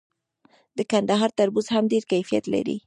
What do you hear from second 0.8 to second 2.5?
کندهار تربوز هم ډیر کیفیت